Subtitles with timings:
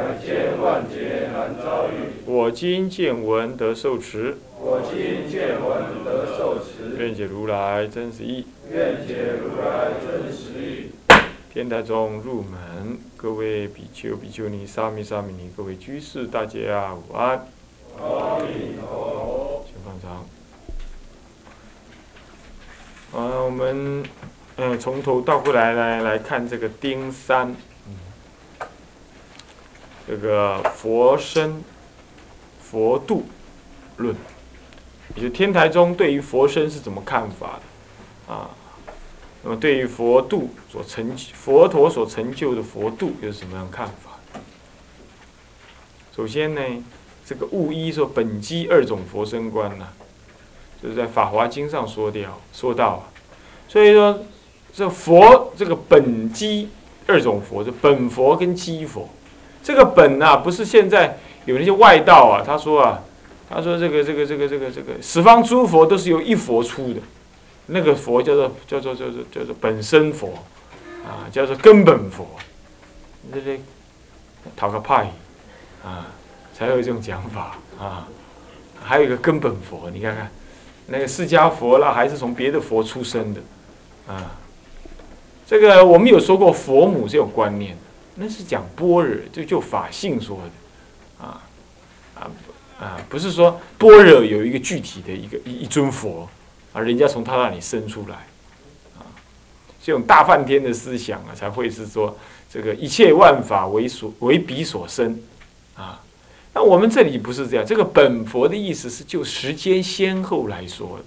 [0.00, 2.24] 百千万劫难遭遇。
[2.24, 8.46] 我今见闻得受持，我今见闻得受持，愿解如来真实义。
[8.72, 10.92] 愿解如来真实义。
[11.52, 17.46] 天台中入门，各位比丘、比丘尼、沙弥、沙弥尼，各位居士，大家午安。
[17.98, 19.66] 阿弥陀佛。
[19.66, 20.24] 请放长。
[23.12, 24.02] 啊，我们
[24.56, 27.56] 嗯从头倒过来来来看这个丁三，嗯，
[30.10, 31.62] 这个佛身
[32.60, 33.26] 佛度
[33.98, 34.12] 论，
[35.14, 37.60] 也就天台宗对于佛身是怎么看法
[38.26, 38.50] 的啊？
[39.44, 44.18] 那么对于佛度所成佛陀所成就的佛度有什么样看法？
[46.12, 46.60] 首先呢，
[47.24, 49.86] 这个悟一说本机二种佛身观呢、
[50.82, 53.02] 就是在《法华经》上说掉说到啊，
[53.68, 54.24] 所以说
[54.72, 56.68] 这佛这个本机
[57.06, 59.08] 二种佛，就本佛跟机佛，
[59.62, 63.02] 这个本啊不是现在有那些外道啊，他说啊，
[63.48, 67.00] 他说这个这个这个这个这个十方诸佛都是由一佛出的，
[67.66, 70.34] 那个佛叫做叫做叫做叫做本身佛
[71.04, 72.26] 啊，叫做根本佛，
[73.32, 73.60] 这这
[74.56, 75.10] 讨个派
[75.84, 76.06] 啊，
[76.54, 78.08] 才有这种讲法啊，
[78.82, 80.30] 还有一个根本佛，你看看。
[80.92, 83.40] 那个释迦佛啦，还是从别的佛出生的，
[84.08, 84.34] 啊，
[85.46, 87.78] 这个我们有说过佛母是有观念的，
[88.22, 91.42] 那是讲般若，就就法性说的，啊
[92.14, 92.30] 啊
[92.78, 96.28] 啊，不是说般若有一个具体的一个一尊佛，
[96.74, 98.16] 而，人家从他那里生出来，
[98.98, 99.08] 啊，
[99.82, 102.14] 这种大梵天的思想啊，才会是说
[102.50, 105.18] 这个一切万法为所为彼所生，
[105.74, 105.98] 啊。
[106.52, 111.04] 那我们这里不是这样，这个本佛的意思是就时间先后来说的。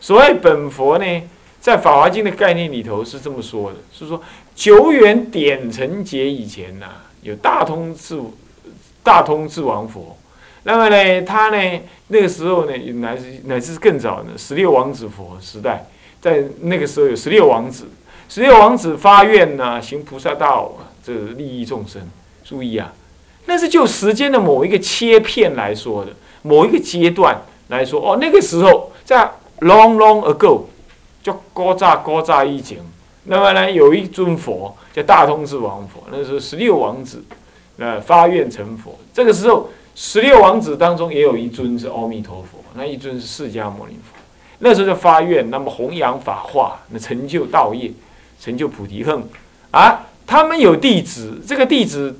[0.00, 1.22] 所谓本佛呢，
[1.60, 4.22] 在《法华经》的概念里头是这么说的：是说
[4.54, 6.86] 久远点成劫以前呢、
[7.22, 8.20] 有大通智
[9.02, 10.16] 大通智王佛。
[10.62, 15.86] 那么呢，他呢那个时候呢，乃至乃至更早呢，十六王子佛时代，
[16.20, 17.86] 在那个时候有十六王子，
[18.28, 20.72] 十六王子发愿呢、行菩萨道，
[21.04, 22.02] 这利益众生。
[22.44, 22.92] 注意啊。
[23.46, 26.12] 那是就时间的某一个切片来说的，
[26.42, 29.18] 某一个阶段来说，哦，那个时候在
[29.60, 30.62] long long ago，
[31.26, 32.78] 就高炸高炸一景，
[33.24, 37.20] 那么呢，有一尊佛叫大通智王佛，那时候十六王子，
[37.78, 38.96] 呃，发愿成佛。
[39.12, 44.16] 这个时候，十六王子当中也有一尊是阿弥陀佛，那一尊是释迦牟尼佛。
[44.60, 47.90] 那时候就发愿，那么弘扬法化，那成就道业，
[48.40, 49.20] 成就菩提恨
[49.72, 50.06] 啊。
[50.28, 52.16] 他们有弟子，这个弟子。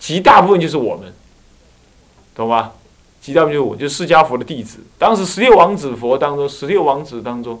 [0.00, 1.12] 极大部分就是我们，
[2.34, 2.72] 懂吗？
[3.20, 4.78] 极大部分就是我，就是释迦佛的弟子。
[4.96, 7.60] 当时十六王子佛当中，十六王子当中，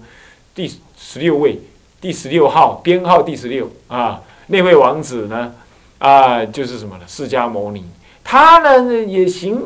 [0.54, 1.60] 第十六位，
[2.00, 5.54] 第十六号编号第十六啊，那位王子呢，
[5.98, 7.04] 啊，就是什么呢？
[7.06, 7.84] 释迦牟尼。
[8.24, 9.58] 他呢也行，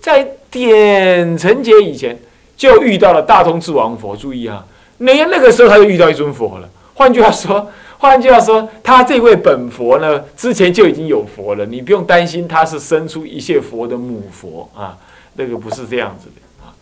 [0.00, 2.18] 在点成劫以前
[2.56, 4.16] 就遇到了大通智王佛。
[4.16, 4.66] 注意啊，
[4.98, 6.68] 那那个时候他就遇到一尊佛了。
[6.94, 7.70] 换句话说。
[8.02, 14.96] 换句话说，他这位本佛呢，之前就已经有佛了，你不用担心他是生出一切佛的母佛啊，
[15.34, 16.72] 那个不是这样子的啊。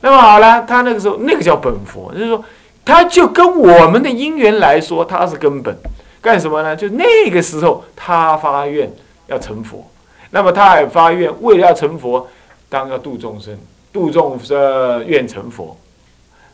[0.00, 2.44] 那么好了，他那个时候那个叫本佛，就是说，
[2.90, 5.76] 他就跟我们的因缘来说，他是根本
[6.20, 6.74] 干什么呢？
[6.74, 8.92] 就那个时候他发愿
[9.28, 9.88] 要成佛，
[10.30, 12.28] 那么他也发愿为了要成佛，
[12.68, 13.56] 当要度众生，
[13.92, 15.76] 度众生愿成佛。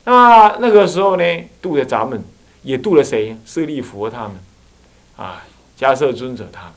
[0.04, 1.24] 那那个时候呢，
[1.62, 2.22] 度的咱们。
[2.62, 3.36] 也度了谁？
[3.44, 4.32] 舍利佛他们，
[5.16, 5.44] 啊，
[5.78, 6.72] 迦摄尊者他们，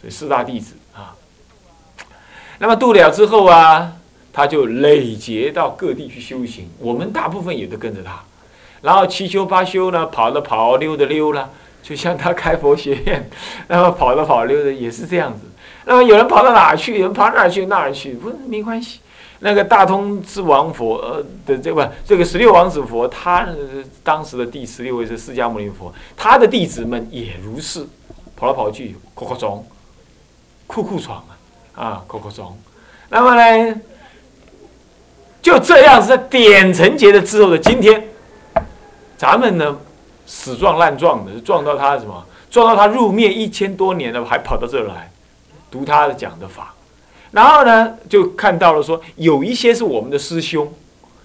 [0.00, 1.14] 所以四大弟子啊。
[2.58, 3.92] 那么度了之后啊，
[4.32, 6.70] 他就累劫到各地去修行。
[6.78, 8.24] 我们大部分也都跟着他，
[8.86, 11.50] 然后七修八修呢，跑的跑，溜的溜了，
[11.82, 13.28] 就像他开佛学院，
[13.66, 15.40] 那么跑的跑，溜的也是这样子。
[15.84, 16.96] 那么有人跑到哪去？
[17.00, 17.66] 有人跑哪去？
[17.66, 18.12] 哪儿去？
[18.12, 19.00] 不没关系。
[19.40, 23.48] 那个大通智王佛呃的这个这个十六王子佛，他
[24.04, 27.84] 当时的第十六位是释迦牟尼佛，他的弟子们也如是，
[28.36, 29.64] 跑来跑去，哭哭撞，
[30.68, 31.24] 酷酷闯
[31.74, 32.56] 啊，啊，哭哭撞。
[33.08, 33.80] 那么呢，
[35.42, 38.08] 就这样子在点成节的之后的今天，
[39.16, 39.76] 咱们呢
[40.26, 42.24] 死撞烂撞的，撞到他什么？
[42.50, 45.10] 撞到他入灭一千多年了，还跑到这儿来
[45.70, 46.72] 读他的讲的法。
[47.32, 50.72] 然后呢，就看到了说有一些是我们的师兄，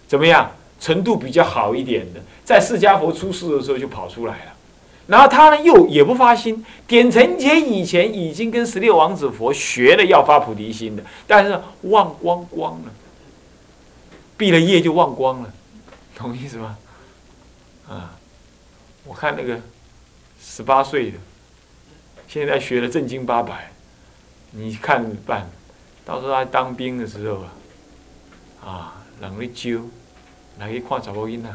[0.08, 4.52] 怎么样，程度比较好一点的，在释迦佛出世的时候就跑出来了。
[5.08, 12.92] 然后他呢又也不发心，点成劫以前已经跟十六王子佛学了要发菩提心的，但是忘光光了，
[14.38, 15.50] 毕了业就忘光了，
[16.18, 16.78] 懂意思吗？
[17.88, 18.14] 啊，
[19.06, 19.60] 我看那个
[20.42, 21.18] 十八岁的，
[22.28, 23.72] 现在学了正经八百，
[24.52, 25.50] 你看办，
[26.06, 27.52] 到时候他当兵的时候啊，
[28.66, 29.82] 啊，人咧招，
[30.60, 31.50] 来去看查某囡仔，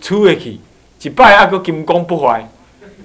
[0.00, 0.60] 出得去，
[1.00, 2.48] 一摆还佫金光不坏。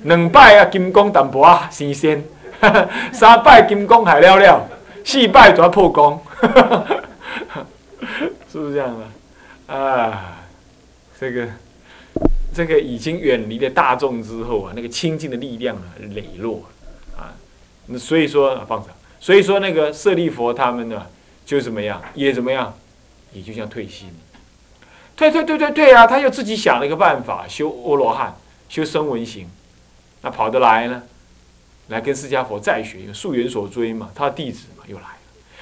[0.03, 2.21] 两摆啊，金光淡薄啊新鲜；
[3.11, 4.69] 三摆金光还了了，
[5.03, 6.21] 四摆全破功，
[8.49, 8.95] 是不是这样
[9.67, 9.73] 的？
[9.75, 10.37] 啊，
[11.19, 11.49] 这个
[12.59, 16.61] 这个已经远离了大众之后啊，那个清净的力量啊，磊落
[17.15, 17.31] 啊。
[17.85, 21.05] 那所以说放着，所以说那个舍利佛他们呢，
[21.45, 22.77] 就怎么样，也怎么样，
[23.31, 24.09] 也就像退心，
[25.15, 26.05] 退退退退退啊！
[26.05, 28.35] 他又自己想了一个办法，修阿罗汉，
[28.67, 29.47] 修声闻行。
[30.21, 31.03] 那跑得来呢？
[31.87, 35.15] 来跟释迦佛再学，有溯源所追嘛，他的弟子嘛又来了。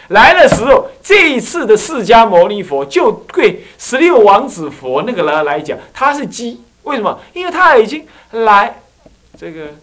[0.07, 6.63] 来的时候，这一次的释迦牟尼佛就对十六王子佛那个人来讲，他是鸡。
[6.87, 7.19] 为什么？
[7.33, 8.79] 因为他已经来
[9.37, 9.75] 这个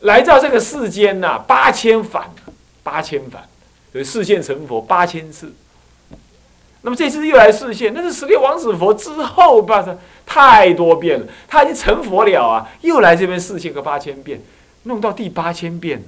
[0.00, 2.30] 来到这个世间呐，八千反，
[2.82, 3.42] 八千反，
[3.90, 5.52] 所以视现成佛八千次。
[6.82, 9.84] 那么这次又来视现，那是十六王子佛之后吧？
[10.24, 12.66] 太多遍了，他已经成佛了啊！
[12.80, 14.40] 又来这边四千个八千遍，
[14.84, 16.02] 弄到第八千遍，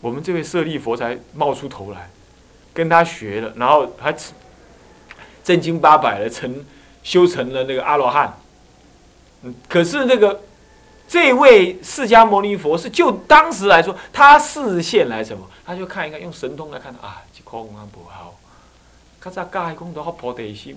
[0.00, 2.08] 我们这位舍利佛才冒出头来，
[2.72, 4.14] 跟他学了，然后还
[5.42, 6.64] 正经八百的成
[7.02, 8.38] 修成了那个阿罗汉。
[9.68, 10.42] 可是那个
[11.08, 15.48] 这位释迦牟尼佛是就当时来说，他视线来什么？
[15.64, 18.38] 他就看一看，用神通来看啊，这空啊不好，
[19.24, 20.76] 较早教的讲都好菩提心，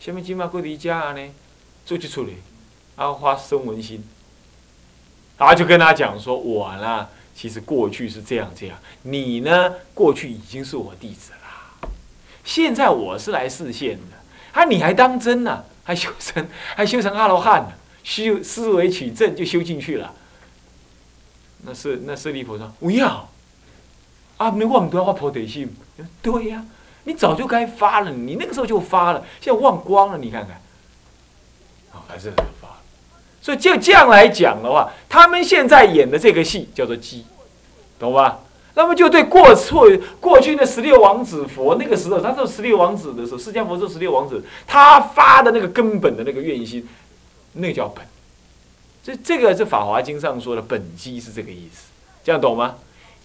[0.00, 1.20] 什么今嘛过离家呢？
[1.86, 2.30] 做就出来，
[2.96, 4.02] 然后发生闻心，
[5.38, 11.88] 然后就跟他讲说：“我呢，其实过去是这样这样，你呢，过去已经是我弟子啦，
[12.42, 15.64] 现在我是来示现的，啊，你还当真呢？
[15.86, 17.72] 还修成还修成阿罗汉呢？
[18.04, 20.12] 修思维取证就修进去了。
[21.64, 23.28] 那是那舍利弗说：不要，
[24.36, 25.74] 啊，你忘掉发菩提心？
[26.22, 26.64] 对呀，
[27.02, 30.60] 你早就该发了，你那个时候就发了，现在忘光了，你看看。”
[32.06, 32.68] 还是很发，
[33.40, 37.24] 所以就这样来讲的话，他们现在演的这个戏叫做鸡，
[37.98, 38.40] 懂吧？
[38.74, 39.88] 那么就对过错
[40.20, 46.86] 过去的十六王子佛那个时候，他做十六王子的时候，释迦佛做十六王子，他发的那个根本的那个愿心，
[47.54, 48.06] 那叫本。
[49.02, 51.88] 这这个是《法华经》上说的本机是这个意思，
[52.22, 52.76] 这样懂吗？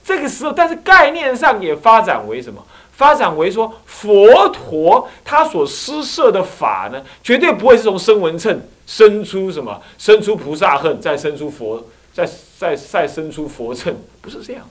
[0.04, 2.66] 这个时候，但是概念上也发展为什么？
[2.92, 11.81] 发展为说，佛陀他所施设的法呢，绝对不会是从声闻乘生出什么，生出菩萨恨，再生出佛，
[12.14, 14.68] 再再再生出佛乘，不是这样。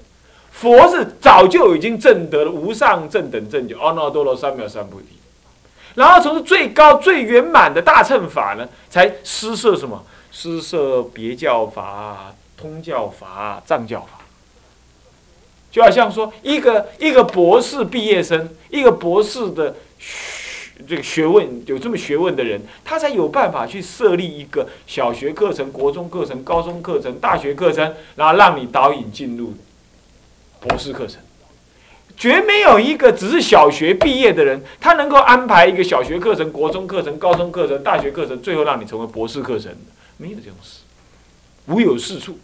[0.51, 5.07] 佛是早就已经证得了无上正等正觉，阿耨多罗三藐三菩提，
[5.99, 10.05] 然后从最高最圆满的大乘法呢，才施设什么？
[10.31, 14.21] 施设别教法、通教法、藏教法。
[15.73, 29.55] 就好像说，一个一个博士毕业生，一个博士的学这个学问有这么学问的人，他才有办法去设立一个小学课程、国中课程、高中课程、大学课程，然后让你导引进入
[30.61, 31.21] 博士课程。
[32.19, 39.79] 绝没有一个只是小学毕业的人，他能够安排一个小学课程、国中课程、高中课程、大学课程，最后让你成为博士课程的，
[40.17, 40.81] 没有这种事，
[41.67, 42.37] 无有是处。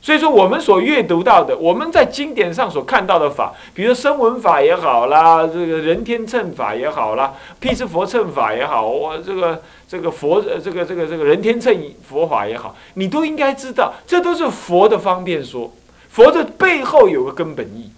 [0.00, 15.72] 所以说，我们所阅读到的，我们在经典上所看到的法，比如声闻法也好啦，这个人天乘法也好啦，辟支佛乘法也好，我这个这个佛这个这个这个人天乘佛法也好，你都应该知道，这都是佛的方便说。
[16.10, 17.90] 佛的背后有个根本意，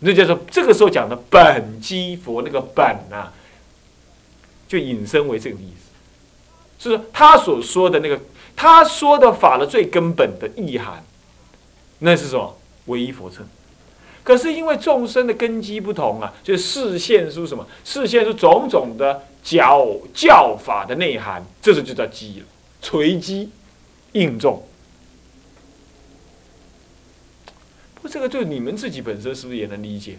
[0.00, 3.32] 那叫做这个时候讲的本基佛那个本啊，
[4.68, 5.72] 就引申为这个意
[6.78, 8.20] 思，是他所说的那个
[8.54, 11.04] 他说的法的最根本的意涵。
[11.98, 12.56] 那是什么？
[12.86, 13.46] 唯一佛称。
[14.22, 17.66] 可是因为众生的根基不同啊，就视现出什么？
[17.84, 22.46] 视现出种种的教教法的内涵，这是就叫机了，
[22.82, 23.50] 垂机
[24.12, 24.62] 应众。
[28.08, 30.16] 这个对你们自己本身是不是也能理解？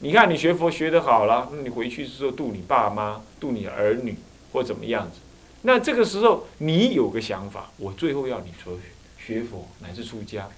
[0.00, 4.16] 你看你学佛学得好了，那你回去之后度你爸妈、度你儿女
[4.52, 5.18] 或怎么样子？
[5.62, 8.76] 那这个时候你有个想法，我最后要你说
[9.16, 10.48] 学佛乃至出家。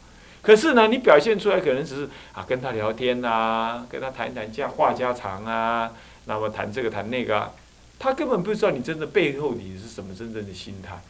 [0.41, 5.93] 可是呢，你表现出来可能只是啊，跟他聊天呐，跟他谈一谈家话家常啊，
[6.25, 7.53] 那么谈这个谈那个，
[7.99, 11.03] 他根本不知道你真的背后你是什么真正的心态。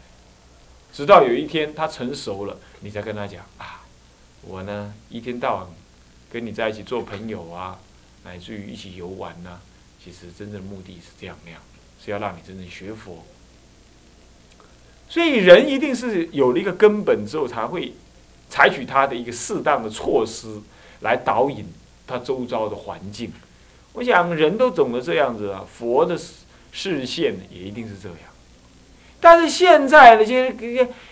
[0.92, 3.84] 直到有一天他成熟了，你再跟他讲啊，
[4.46, 5.66] 我呢一天到晚
[6.30, 7.78] 跟你在一起做朋友啊，
[8.24, 9.60] 乃至于一起游玩呐，
[10.02, 11.60] 其实真正的目的是这样那样，
[12.02, 13.24] 是要让你真正学佛。
[15.08, 17.94] 所以人一定是有了一个根本之后，才会
[18.48, 20.60] 采取他的一个适当的措施
[21.00, 21.66] 来导引
[22.06, 23.32] 他周遭的环境。
[23.92, 26.18] 我想人都懂得这样子啊，佛的
[26.72, 28.18] 视线也一定是这样。
[29.25, 30.54] 但是现在那些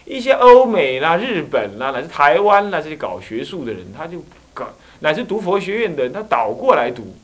[0.05, 4.67] 一些欧美啦、日本啦，乃至台湾啦这些搞学术的人，他就搞
[4.99, 7.17] 乃至读佛学院的人，他倒过来读，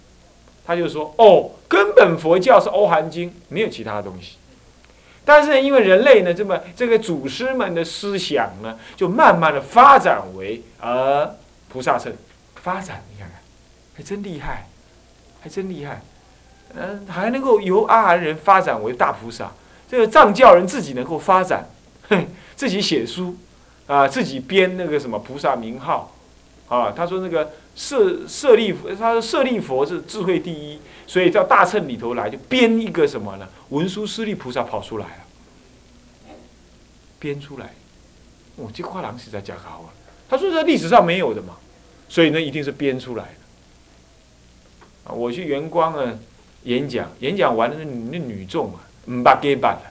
[0.64, 4.38] 他就说：哦，根本佛教是《欧含经》，没有其他东西。
[5.26, 11.36] 但是因为人类呢，这么这个祖师们的思想呢，就慢慢的发展为呃
[11.68, 12.10] 菩萨圣
[12.54, 13.38] 发展，你看看，
[13.94, 14.66] 还真厉害，
[15.42, 16.00] 还真厉害，
[16.74, 19.52] 嗯，还能够由阿含人发展为大菩萨。
[19.90, 21.68] 这个藏教人自己能够发展，
[22.08, 23.36] 哼，自己写书
[23.86, 26.14] 啊，自己编那个什么菩萨名号
[26.68, 26.92] 啊。
[26.92, 30.78] 他说那个舍舍利，他说舍利佛是智慧第一。
[31.06, 33.48] 所以到大乘里头来，就编一个什么呢？
[33.70, 36.34] 文殊师利菩萨跑出来了，
[37.18, 37.72] 编出来。
[38.56, 39.88] 哦，这画廊是在讲好啊。
[40.28, 41.56] 他说在历史上没有的嘛，
[42.10, 45.10] 所以呢一定是编出来的。
[45.10, 46.12] 啊，我去圆光啊
[46.64, 49.82] 演讲，演讲完了那那女众啊，嗯把给办了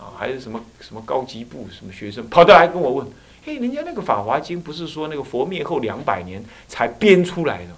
[0.00, 3.06] 啊，还是什么什么高级部什么学生跑到来跟我问，
[3.44, 7.76] 嘿，人家那个《法华经》不是说那个佛灭后两百年才编出来的吗？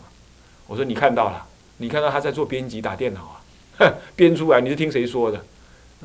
[0.66, 1.44] 我说你看到了。
[1.78, 3.20] 你看到他在做编辑打电脑
[3.78, 3.92] 啊？
[4.14, 5.44] 编出来你是听谁说的？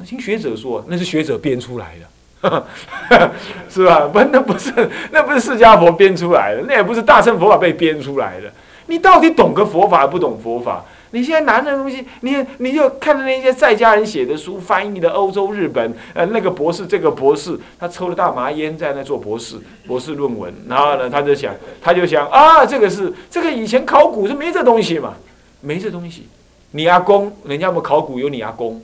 [0.04, 1.94] 听学者说，那是学者编出来
[2.42, 2.68] 的，
[3.70, 4.08] 是吧？
[4.08, 4.74] 不，那不是，
[5.12, 8.52] 那不是释迦佛编出来的，那也不是大乘佛法被编出来的。
[8.88, 10.84] 你到底懂个佛法，不懂佛法？
[11.12, 19.56] 你现在拿那东西，你你就看着那些在家人写的书，翻译的欧洲、日本，呃，那个博士，这个博士，他抽了大麻烟在那做博士
[19.88, 25.16] 博士论文，然后呢，他就想，他就想啊，这个是这个以前考古是没这东西嘛。
[25.62, 26.26] 没这东西，
[26.72, 28.82] 你阿公，人家不考古有你阿公，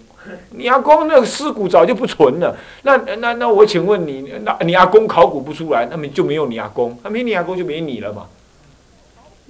[0.50, 2.54] 你阿公那个尸骨早就不存了。
[2.82, 8.26] 那那那我请问你，那你阿公考古不出来，那么就没有你阿公，那没你阿公就没你了嘛？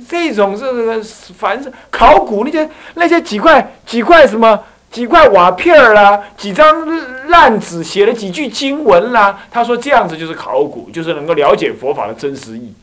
[0.10, 1.02] 这种这个
[1.38, 4.62] 凡是考古那些那些几块几块什么
[4.92, 12.74] 几块瓦片儿啦，几张烂纸写了几句经文啦，他说这样子就是考古，就是能够了解佛法的真实意。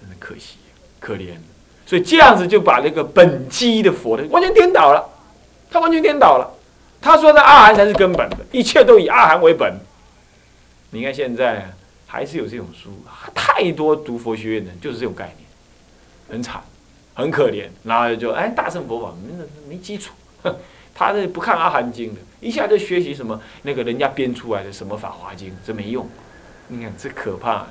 [0.00, 0.56] 真的可惜，
[1.00, 1.34] 可怜。
[1.86, 5.04] 所以这样子就把那个本基的佛的完全颠倒了，
[5.70, 6.50] 他完全颠倒了。
[7.00, 9.74] 他说的阿含才是根本的，一切都以阿含为本。
[10.90, 11.70] 你看现在
[12.12, 12.90] 还是有这种书，
[13.34, 15.48] 太多读佛学院的就是这种概念，
[16.28, 16.62] 很惨，
[17.14, 17.64] 很可怜。
[17.84, 19.32] 然后就哎，大乘佛法没
[19.66, 20.12] 没基础，
[20.94, 26.06] 他这不看阿含经的，一下就学习什么那个人家编出来的什么法华经，这没用。
[26.68, 27.66] 你看这可怕。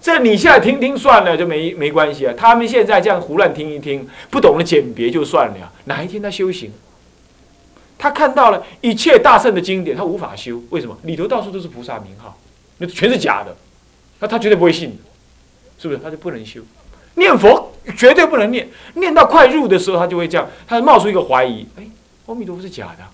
[0.00, 2.34] 这你现在听听算了，就没没关系啊。
[2.36, 5.72] 他们现在这样胡乱听一听，不懂得鉴别就算了。
[5.84, 6.72] 哪一天他修行，
[7.96, 10.98] 他看到了一切大圣的经典，他无法修，为什么？
[11.04, 12.36] 里头到处都是菩萨名号，
[12.78, 13.56] 那全是假的，
[14.20, 14.98] 那他绝对不会信，
[15.78, 16.00] 是不是？
[16.00, 16.60] 他就不能修，
[17.14, 21.86] 念佛绝对不能念，念到快入的时候，他就会这样，他冒出一个怀疑：哎，
[22.26, 23.04] 阿弥陀佛是假的，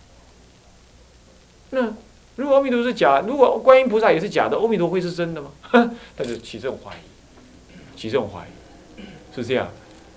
[1.70, 1.94] 那？
[2.36, 5.50] 如果阿弥陀佛是假，如果观音菩萨也是假的，阿弥陀会是真的吗？
[6.16, 9.68] 他就起这种怀疑，起这种怀疑，是这样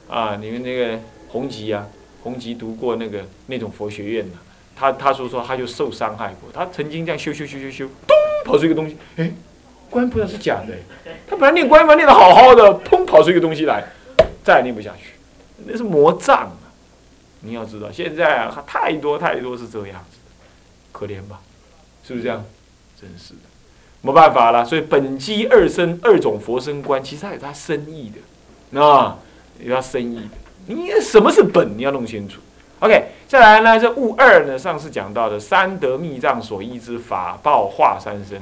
[0.09, 0.35] 啊？
[0.37, 1.87] 你们那个弘吉啊，
[2.23, 4.35] 弘吉读过那个那种佛学院的，
[4.75, 9.31] 他他说说他就受伤害过，他曾经这样修修修修修，咚跑出一个东西，哎，
[9.89, 10.73] 观音菩萨是假的，
[11.27, 13.83] 他本来念观音嘛念的好好的，砰跑出一个东西来，
[14.43, 15.13] 再也念不下去，
[15.65, 16.67] 那是魔障啊！
[17.41, 20.31] 你要知道，现在啊太多太多是这样子的，
[20.91, 21.39] 可怜吧？
[22.03, 22.43] 是不是这样？
[22.99, 23.41] 真是的，
[24.01, 24.65] 没办法了。
[24.65, 28.19] 所以本机二生二种佛生观，其实它有它深意的，
[28.71, 29.15] 那，
[29.59, 30.29] 有它深意的。
[30.65, 31.77] 你什么是本？
[31.77, 32.41] 你要弄清楚。
[32.79, 38.39] OK，再来呢，这物二呢，上次讲到的三德密藏所依之法报化三生。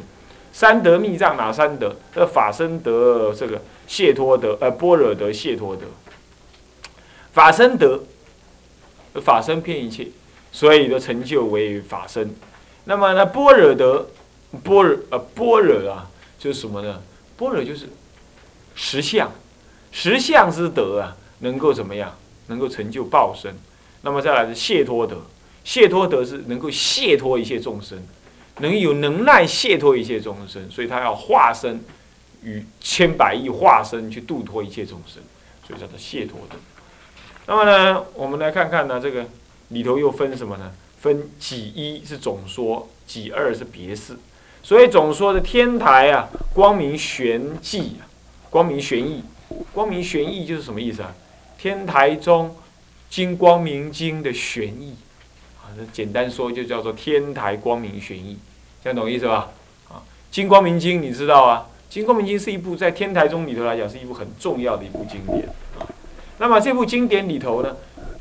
[0.56, 1.94] 三德密藏哪三德？
[2.14, 5.82] 这法身德，这个谢托德，呃，般若德、谢托德。
[7.34, 8.02] 法身德，
[9.16, 10.08] 法身骗一切，
[10.54, 12.34] 所以的成就为法身。
[12.86, 14.08] 那么呢，般若德，
[14.64, 16.10] 般若呃，般若啊，
[16.40, 17.02] 就是什么呢？
[17.36, 17.90] 般若就是
[18.76, 19.30] 实相，
[19.92, 22.16] 实相之德啊，能够怎么样？
[22.48, 23.54] 能够成就报身。
[24.04, 25.18] 那么再来是谢托德，
[25.66, 28.02] 谢托德是能够谢脱一切众生，
[28.60, 31.84] 能有能耐解脱一切众生，所以他要化身
[32.44, 35.22] 与千百亿化身去度脱一切众生，
[35.68, 36.56] 所以叫做解脱的。
[37.48, 39.28] 那么呢，我们来看看呢，这个
[39.68, 40.72] 里头又分什么呢？
[41.00, 44.18] 分几一是总说，几二是别事。
[44.64, 48.08] 所以总说的天台啊，光明玄寂啊，
[48.50, 49.24] 光明玄义，
[49.72, 51.14] 光明玄义就是什么意思啊？
[51.58, 52.56] 天台中
[53.10, 54.96] 经光明经的玄义，
[55.92, 58.38] 简单说就叫做天台光明玄义，
[58.84, 59.50] 这样懂意思吧？
[59.90, 61.68] 啊，金光明经你知道啊？
[61.90, 65.48] 金光明经是一部在天台中里头来讲是一部很重要的一部经典
[65.80, 65.88] 啊。
[66.40, 67.76] 那么这部经典里头呢，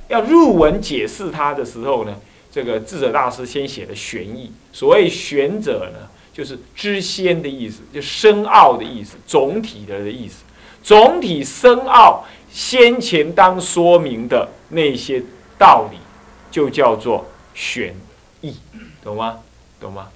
[0.08, 2.16] 要入文解释它的时候呢，
[2.50, 4.52] 这个智者大师先写了玄义。
[4.72, 6.08] 所谓玄者呢？
[6.32, 10.42] 就是知先的意思，就深奥的意思，总体的的意思，
[10.82, 15.22] 总体深奥，先前当说明的那些
[15.56, 15.98] 道理，
[16.50, 17.24] 就叫做
[17.54, 17.94] 玄
[18.42, 18.56] 义，
[19.02, 19.38] 懂吗？
[19.80, 20.08] 懂吗？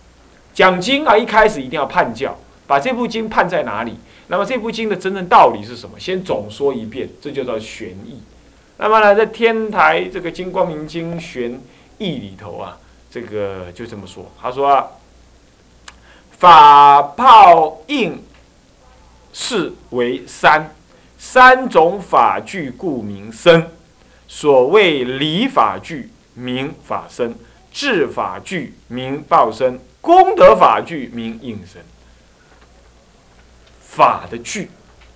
[0.53, 3.97] 讲经啊，一开始一定要判教，把这部经判在哪里？
[4.27, 5.99] 那么这部经的真正道理是什么？
[5.99, 8.21] 先总说一遍，这就叫玄义。
[8.77, 11.59] 那么呢，在天台这个《金光明经玄
[11.97, 12.77] 义》里头啊，
[13.11, 14.87] 这个就这么说，他说啊。
[16.39, 18.23] 法泡应
[19.33, 20.73] 是为三，
[21.19, 23.69] 三种法具故名生。
[24.29, 27.35] 所谓理法具名法身，
[27.73, 31.85] 智法具名报身，功德法具名应身。
[33.81, 34.71] 法的具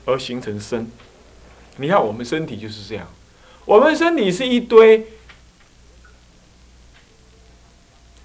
[0.05, 0.91] 而形成身。
[1.76, 3.07] 你看我们身体就是这样，
[3.64, 5.07] 我们身体是一堆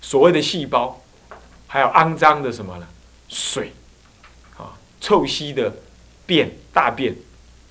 [0.01, 1.01] 所谓的细胞。
[1.69, 2.87] 还有肮脏的什么呢？
[3.27, 3.73] 水，
[4.57, 5.75] 啊，臭稀的
[6.25, 7.13] 便大便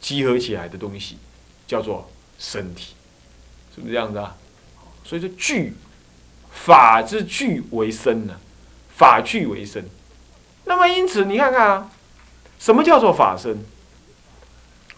[0.02, 1.16] 集合起来的东西，
[1.66, 2.94] 叫做身体，
[3.74, 4.36] 是不是这样子啊？
[5.06, 5.74] 所以说具
[6.50, 8.34] 法之具为身呢，
[8.96, 9.88] 法具为身。
[10.64, 11.90] 那么因此你看看啊，
[12.58, 13.64] 什么叫做法身？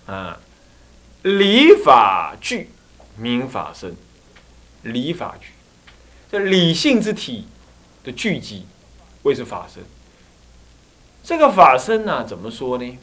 [0.06, 0.40] 啊，
[1.22, 2.70] 理法具
[3.16, 3.94] 名法身，
[4.82, 5.48] 理法具，
[6.32, 7.46] 这理性之体
[8.02, 8.66] 的聚集。
[9.24, 9.82] 谓是法身，
[11.22, 12.98] 这个法身呢，怎么说呢？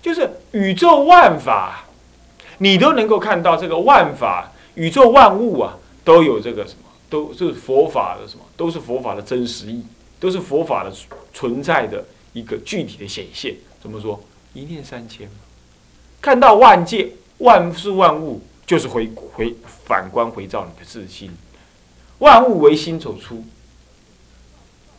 [0.00, 1.84] 就是宇宙万法，
[2.58, 9.82] 你都能够看到这个万法，宇宙万物啊，都有这个什么，都是佛法的什么，都是佛法的真实意，
[10.20, 10.92] 都是佛法的
[11.34, 13.56] 存在的一个具体的显现。
[13.82, 14.20] 怎么说？
[14.54, 15.28] 一念三千，
[16.20, 19.52] 看到万界万事万物，就是回回
[19.84, 21.30] 反观回照你的自心，
[22.18, 23.44] 万物为心所出。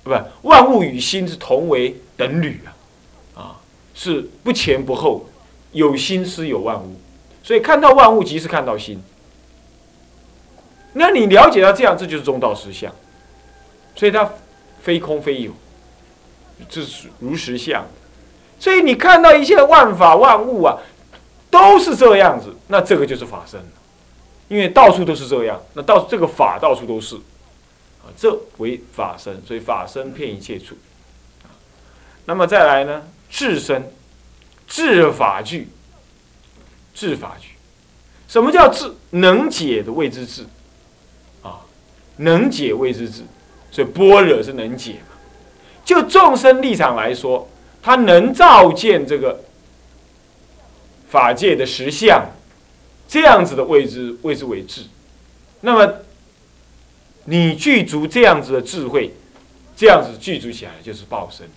[0.04, 0.12] 不，
[0.42, 3.60] 万物与心是同为等侣啊，啊，
[3.94, 5.26] 是不前不后，
[5.72, 7.00] 有心思有万物，
[7.44, 9.02] 所以看到万物即是看到心。
[11.00, 12.94] 那你了解到这样，这就是中道实相，
[13.96, 14.30] 所以它
[14.82, 15.54] 非空非有，
[16.68, 17.88] 这是如实相。
[18.60, 20.78] 所以你看到一切万法万物啊，
[21.50, 23.62] 都是这样子，那这个就是法身
[24.50, 28.12] 因为到处都是这样，那到这个法到处都是啊。
[28.18, 30.76] 这为法身，所以法身遍一切处。
[32.26, 33.04] 那么再来呢？
[33.30, 33.90] 智身，
[34.68, 35.70] 智法具，
[36.94, 37.52] 智法具。
[38.28, 38.94] 什么叫智？
[39.12, 40.46] 能解的谓之智。
[42.20, 43.24] 能解谓之智。
[43.70, 45.18] 所以般若是能解嘛？
[45.84, 47.50] 就众生立场来说，
[47.82, 49.44] 他能照见这个
[51.10, 52.26] 法界的实相，
[53.08, 54.84] 这样子的谓之谓之为智。
[55.62, 55.94] 那么。
[57.26, 59.14] 你具足这样子的智慧，
[59.76, 61.48] 这样子具足起来就是报身。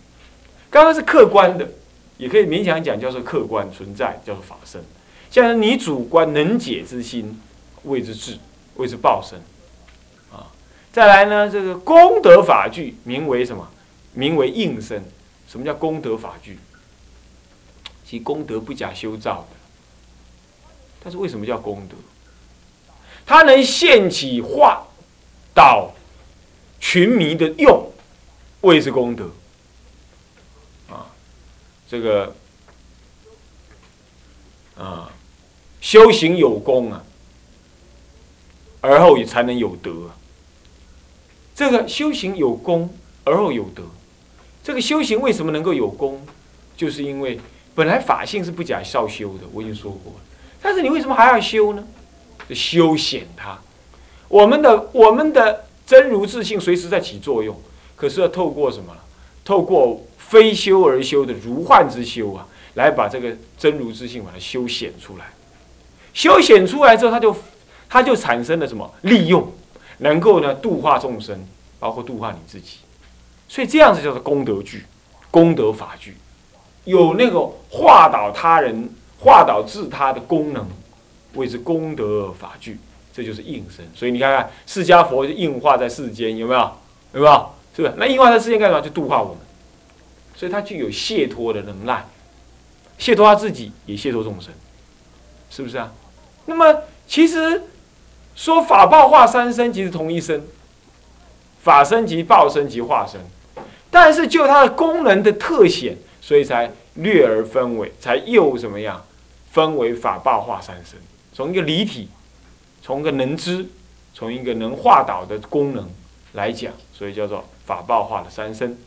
[0.69, 1.67] 刚刚是客观的，
[2.19, 4.83] 也可以勉强讲叫做客观存在，叫做法身。
[5.31, 7.41] 现在你主观能解之心，
[7.85, 8.37] 谓之智，
[8.77, 9.41] 谓之报身。
[10.93, 13.69] 再来呢，这个功德法具名为什么？
[14.13, 15.03] 名为应身。
[15.49, 16.59] 什么叫功德法具？
[18.05, 19.57] 其功德不假修造的，
[21.03, 21.97] 但是为什么叫功德？
[23.27, 24.87] 它能现起化。
[25.55, 25.93] 导
[26.81, 27.93] 群迷的用，
[28.63, 29.31] 谓之功德。
[30.89, 31.05] 啊，
[31.87, 32.35] 这个
[34.79, 35.13] 啊，
[35.79, 37.05] 修行有功啊，
[38.81, 40.11] 而后也才能有德。
[41.55, 42.89] 这个修行有功
[43.25, 43.83] 而后有德，
[44.63, 46.21] 这个修行为什么能够有功？
[46.77, 47.39] 就是因为
[47.75, 50.21] 本来法性是不假少修的，我已经说过了。
[50.61, 51.85] 但是你为什么还要修呢？
[52.51, 53.59] 修显它。
[54.29, 57.55] 我们的我们的真如自性随时在起作用，
[57.95, 58.97] 可是要透过什么？
[59.45, 65.27] 透过非修而修的如幻之修啊，来把这个真如自性把它修显出来。
[66.15, 67.37] 修显出来之后，它就
[67.89, 69.53] 它就产生了什么利用，
[70.03, 71.47] 能够呢度化众生，
[71.79, 72.79] 包括度化你自己。
[73.49, 74.85] 所以这样子叫做功德具
[75.31, 76.17] 功德法具，
[76.85, 78.89] 有那个化导他人、
[79.19, 80.67] 化导自他的功能，
[81.35, 82.79] 谓之功德法具，
[83.13, 83.87] 这就是应身。
[83.95, 86.61] 所以你看看，释迦佛就应化在世间，有没有？
[87.15, 87.51] 有没有？
[87.77, 87.95] 是不是？
[87.97, 88.81] 那应化在世间干什么？
[88.81, 89.39] 就度化我们。
[90.35, 92.05] 所以他具有解脱的能耐，
[92.99, 94.53] 解脱他自己，也解脱众生，
[95.51, 95.93] 是不是啊？
[96.47, 97.63] 那么其实
[98.35, 100.45] 说法报化三身，即是同一身，
[101.63, 103.21] 法身即报身即化身，
[103.91, 109.05] 但是就它的功能的特显，所以才略而分为，才又怎么样？
[109.51, 110.99] 分为法报化三身，
[111.35, 112.09] 从一个离体，
[112.81, 113.67] 从一个能知，
[114.15, 115.87] 从一个能化导的功能
[116.33, 118.79] 来讲，所以叫做法报化的三身。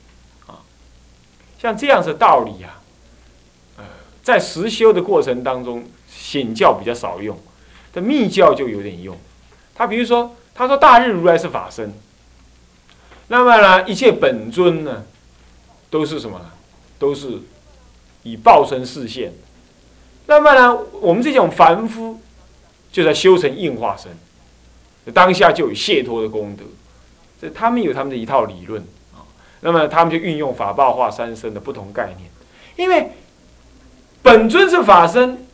[1.58, 2.76] 像这样的道理呀，
[3.78, 3.84] 呃，
[4.24, 7.38] 在实修的过程当中，显教比较少用，
[7.94, 9.16] 但密教就有点用。
[9.76, 11.94] 他比如说，他说大日如来是法身，
[13.28, 15.04] 那么呢，一切本尊呢，
[15.90, 16.40] 都是什么？
[16.98, 17.42] 都是
[18.24, 19.34] 以报身示现。
[20.28, 22.20] 那么呢，我们这种凡夫
[22.92, 26.64] 就在修成应化身，当下就有解脱的功德。
[27.42, 28.82] 这他们有他们的一套理论
[29.14, 29.28] 啊。
[29.60, 32.32] 那么他们就运用法报化三身的不同概念，
[32.78, 33.12] 因为
[34.24, 35.46] 本尊是法身，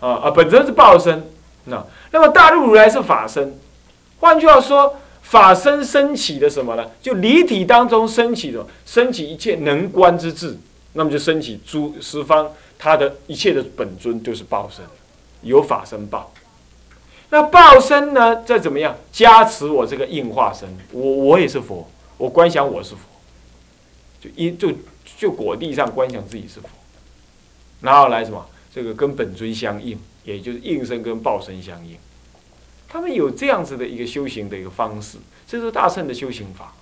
[0.00, 1.30] 啊啊，本尊是报身，
[1.68, 3.58] 那那么大陆如来是法身，
[4.20, 6.90] 换句话说，法身升起的什么呢？
[7.00, 10.56] 就离体当中升起的，升起一切能观之智，
[10.94, 14.84] 那么就升起诸十方他的一切的本尊就是报身，
[15.42, 16.32] 有法身报。
[17.30, 21.88] 那报身呢，再怎么样加持我这个应化身，我我也是佛。
[22.16, 23.00] 我观想我是佛，
[24.20, 24.72] 就一就
[25.18, 26.68] 就果地上观想自己是佛，
[27.80, 28.44] 然后来什么？
[28.74, 29.98] 这个跟本尊相应，
[30.34, 31.96] 也就是应身跟报身相应。
[32.88, 36.74] 他们有这样子的一个修行的一个方式，这是大圣的修行法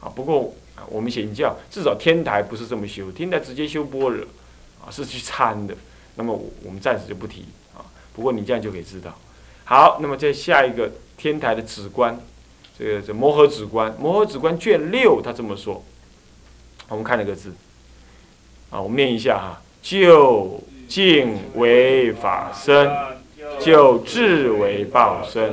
[0.00, 0.08] 啊。
[0.08, 0.54] 不过
[0.88, 4.24] 我们显教至少天台不是这么修，天台直接修般若
[4.84, 5.74] 啊，是去参的。
[6.16, 7.84] 那么我们暂时就不提啊。
[8.14, 9.14] 不过你这样就可以知道。
[9.64, 12.18] 好，那么在下一个天台的止观。
[12.76, 15.84] 这个这摩诃止观，摩诃止观卷六，他这么说。
[16.88, 17.54] 我们看那个字，
[18.68, 22.90] 啊，我们念一下哈：就静为法身，
[23.60, 25.52] 就智为报身，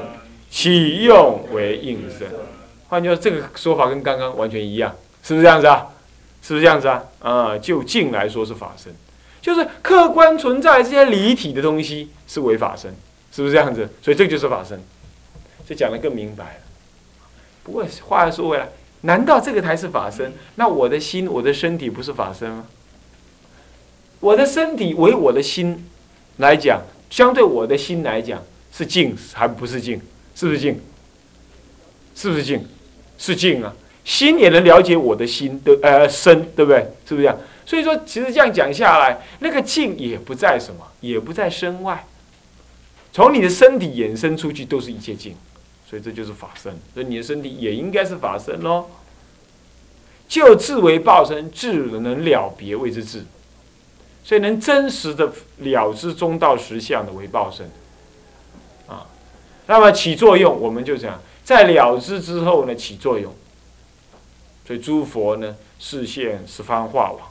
[0.50, 2.28] 起用为应身。
[2.88, 5.88] 换句话说，这个说法跟刚刚完全一样，是不是这样子啊？
[6.41, 7.04] 是不是这样子啊？
[7.20, 8.94] 啊，就静来说是法身，
[9.41, 12.94] 就是客观存在这些离体的东西是为法身，
[13.32, 13.88] 是不是这样子？
[14.02, 14.82] 所以这就是法身，
[15.65, 16.60] 这讲的更明白了。
[17.63, 18.67] 不过话又说回来，
[19.02, 20.34] 难道这个才是法身？
[20.56, 22.65] 那我的心、我的身体不是法身吗？
[24.22, 25.86] 我的身体为我的心
[26.38, 30.00] 来讲，相对我的心来讲是静还不是静？
[30.34, 30.80] 是不是静？
[32.16, 32.66] 是不是静？
[33.18, 33.74] 是静啊！
[34.06, 36.80] 心也能了解我的心的呃身，对不对？
[37.06, 37.38] 是不是这样？
[37.66, 42.06] 所以说，其实这样讲下来，那个静也不在什么，也不在身外，
[43.12, 45.36] 从你的身体衍生出去，都是一切静。
[45.90, 48.86] 所以这就是法身，所以你的身体也应该是法身喽。
[50.28, 53.26] 就智为报身，智能了别谓之智，
[54.24, 57.70] 所以能真实的了知中道实相的为报身
[58.88, 59.08] 啊。
[59.68, 63.36] 那么起作用，我们就讲在了知之后呢，起作用。
[64.66, 67.30] 所以诸佛呢，视现十方化网，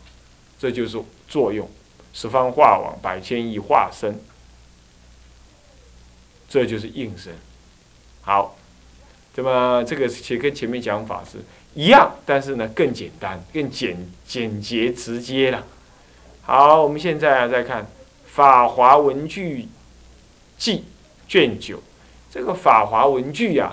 [0.58, 1.68] 这就是作用。
[2.12, 4.20] 十方化网，百千亿化身，
[6.48, 7.32] 这就是应身。
[8.20, 8.56] 好，
[9.36, 11.38] 那么这个其实跟前面讲法是
[11.74, 15.64] 一样，但是呢更简单、更简简洁、直接了。
[16.42, 17.82] 好，我们现在啊再看
[18.26, 19.68] 《法华文具
[20.58, 20.78] 记》
[21.28, 21.80] 卷九，
[22.30, 23.72] 这个《法华文具》呀，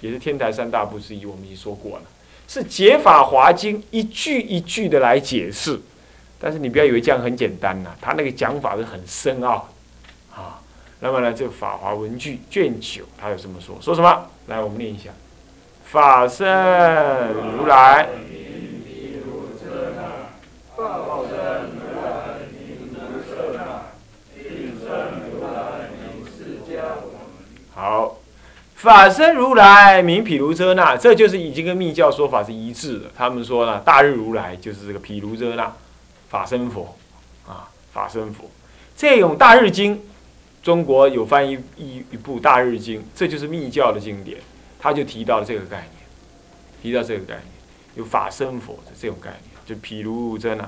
[0.00, 2.04] 也是天台三大部之一，我们已经说过了，
[2.46, 5.80] 是解法华经一句一句的来解释。
[6.38, 9.68] 但是你不要以为这样很简单呐，他那个讲法是很深奥
[10.34, 10.60] 啊。
[11.00, 14.26] 那么呢，这个《法华文具》卷九，他有这么说，说什么？
[14.46, 15.10] 来，我们念一下：
[15.84, 16.46] 法身
[17.32, 18.08] 如来，
[28.80, 33.10] 法身如来名毗卢遮那，这就是已经跟密教说法是一致的。
[33.14, 35.70] 他们说呢，大日如来就是这个毗卢遮那
[36.30, 36.96] 法身佛
[37.46, 38.50] 啊，法身佛。
[38.96, 40.00] 这种大日经。
[40.62, 44.36] 中国有翻译一一部《大日经》，这就是密教的经典，
[44.78, 45.92] 他就提到了这个概念，
[46.82, 47.46] 提到这个概念，
[47.94, 50.62] 有法身佛的这种概念，就毗卢遮那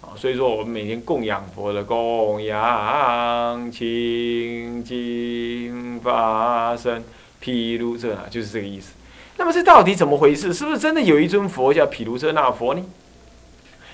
[0.00, 7.04] 啊，所以说我们每天供养佛的供养清净法身
[7.40, 8.92] 毗卢遮那，就是这个意思。
[9.36, 10.52] 那么这到底怎么回事？
[10.52, 12.84] 是不是真的有一尊佛叫毗卢遮那佛呢？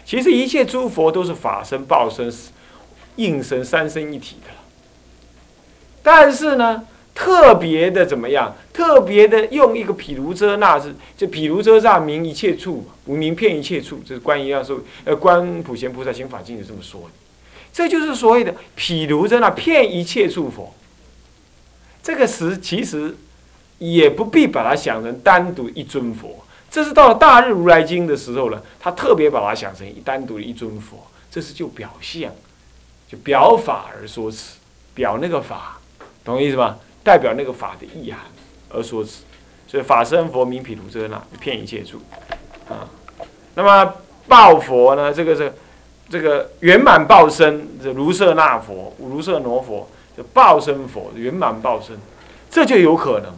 [0.04, 2.32] 其实一切诸佛都是法身、报身、
[3.16, 4.52] 应身三身一体的。
[6.02, 8.54] 但是呢，特别的怎么样？
[8.72, 17.10] 特别的用一个毗卢遮那是，就毗卢遮那名一切处，无名遍一切处，这是观音要说，呃，观普贤菩萨行法经是这么说的。
[17.72, 20.72] 这就是所谓的毗卢遮那遍一切处佛。
[22.02, 23.16] 这个词其实
[23.78, 32.32] 也不必把它想成单独一尊佛，这是到了大日如来经的时候呢，他特别把它想成一单独一尊佛，这是就表象，
[33.08, 34.56] 就表法而说辞，
[34.94, 35.78] 表那个法，
[36.24, 36.78] 懂我意思吧？
[37.02, 38.20] 代表那个法的意涵
[38.68, 39.22] 而说辞，
[39.66, 42.00] 所以法身佛名毗卢遮那，遍一切处
[42.68, 42.88] 啊。
[43.54, 43.94] 那么
[44.26, 45.12] 报佛呢？
[45.12, 45.54] 这个是
[46.08, 49.88] 这个圆满报身，这卢舍那佛、卢舍那佛。
[50.16, 51.94] 就报身佛圆满报身，
[52.50, 53.30] 这就有可能。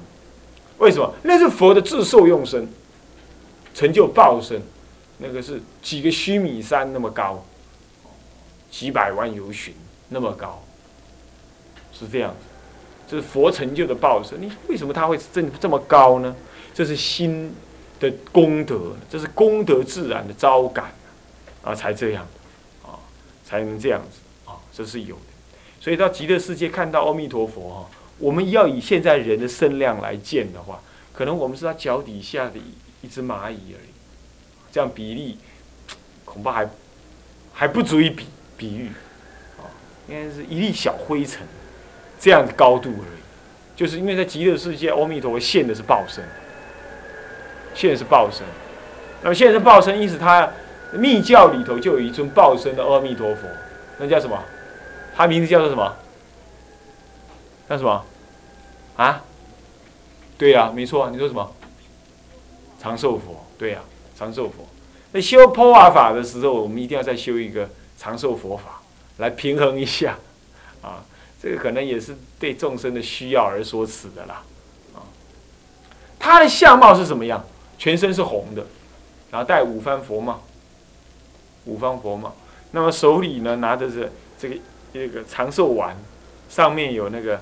[0.79, 1.12] 为什么？
[1.23, 2.69] 那是佛的自受用身，
[3.75, 4.62] 成就报身，
[5.19, 7.45] 那个是几个须弥山那么高，
[8.71, 9.75] 几百万由旬
[10.09, 10.62] 那么高，
[11.93, 12.37] 是这样子。
[13.09, 14.41] 这是佛成就的报身。
[14.41, 16.37] 你为什么他会这这么高呢？
[16.75, 17.55] 这是心
[17.99, 20.93] 的功德，这是功德自然的招感
[21.64, 22.27] 啊，才这样
[22.85, 23.01] 啊，
[23.45, 25.23] 才能这样子啊，这是有的。
[25.81, 30.81] 所以到极乐世界看到阿弥陀佛哈，我们要以现在人的身量来见的话，
[31.13, 33.91] 可能我们是他脚底下的一一只蚂蚁而已，
[34.73, 35.39] 这样比例
[36.25, 36.69] 恐怕还
[37.53, 38.27] 还不足以比
[38.57, 38.89] 比喻，
[39.59, 39.71] 啊，
[40.09, 41.47] 应该是一粒小灰尘
[42.19, 43.19] 这样的高度而已。
[43.77, 46.25] 就是因为在极乐世界，阿弥陀佛现的是报身，
[47.75, 48.45] 现的是报身，
[49.23, 50.51] 那么现的是报身，因此他
[50.93, 53.47] 密教里头就有一尊报身的阿弥陀佛，
[53.99, 54.37] 那叫什么？
[55.17, 55.97] 他名字叫做什么？
[57.69, 58.05] 叫什么？
[58.97, 59.23] 啊？
[60.39, 61.53] 对呀，没错，你说什么？
[62.81, 63.81] 长寿佛，对呀，
[64.17, 64.67] 长寿佛。
[65.13, 68.81] 那修破瓦法的时候，我们一定要再修一个长寿佛法，
[69.19, 70.17] 来平衡一下。
[70.81, 71.05] 啊，
[71.43, 74.43] 这个可能也是对众生的需要而说辞的啦。
[74.95, 75.03] 啊，
[76.19, 77.45] 他的相貌是什么样？
[77.77, 78.65] 全身是红的，
[79.31, 80.43] 然后戴五方佛帽，
[81.65, 82.35] 五方佛帽。
[82.71, 84.57] 那么手里呢，拿的是这个。
[84.91, 85.95] 这个长寿丸，
[86.49, 87.39] 上面有那个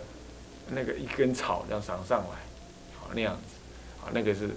[0.68, 2.36] 那个一根草这样长上来，
[2.98, 3.54] 好那样子，
[4.00, 4.50] 好那个是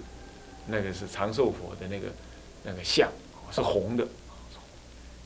[0.66, 2.08] 那个是长寿佛的那个
[2.64, 3.08] 那个像，
[3.50, 4.06] 是红的。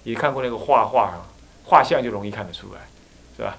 [0.02, 1.24] 也看过那个画画啊，
[1.64, 2.80] 画像就容易看得出来，
[3.36, 3.56] 是吧？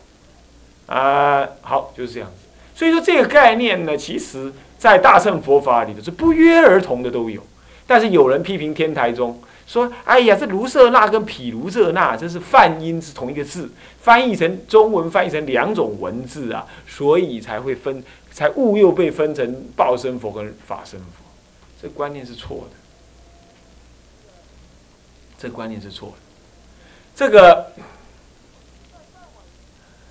[0.86, 2.48] 啊，好就是这样子。
[2.76, 7.42] 所以说这个概念呢，其实在大乘佛法里头是不约而同的都有，
[7.88, 9.42] 但是有人批评天台宗。
[9.68, 13.68] 说：“哎呀，这卢舍那跟毗卢遮那，这是梵音是同一个字，
[14.00, 21.06] 翻译成中文翻译成两种文字啊，所以才会分，才误又被分成报身佛跟法身佛，
[21.82, 22.78] 这观念是错的，
[25.40, 26.16] 这观念是错的。
[27.16, 27.66] 这个，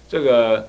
[0.09, 0.69] 这个，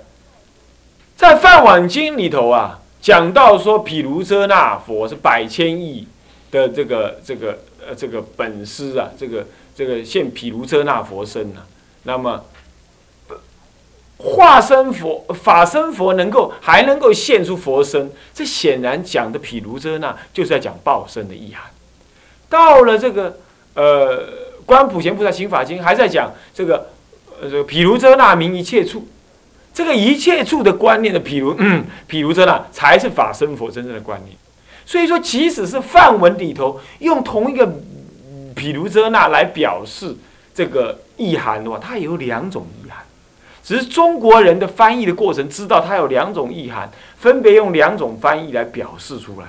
[1.17, 6.08] 在《梵网经》里头啊，讲到说毗卢遮那佛是百千亿
[6.52, 9.45] 的这个这个。”呃，这个本师啊，这个
[9.76, 11.62] 这个现毗卢遮那佛身呢，
[12.04, 12.43] 那么
[14.17, 21.63] 化身佛、法身佛能够还能够现出佛身，这显然讲的毗卢遮那就是在讲报身的意涵。
[22.50, 23.38] 到了这个
[23.74, 24.24] 呃
[24.65, 26.88] 观普贤菩萨行法经，还在讲这个
[27.41, 29.06] 呃这个毗卢遮那名一切处，
[29.74, 31.56] 这个一切处的观念的毗卢
[32.08, 34.36] 毗卢遮那才是法身佛真正的观念。
[34.86, 37.67] 所以说，即使是范文里头用同一个
[38.56, 40.15] 毗卢遮那来表示
[40.54, 43.04] 这个意涵的话，它有两种意涵。
[43.63, 49.48] 只是中国人的翻译的过程知道它有两种意涵，分别用两种翻译来表示出来。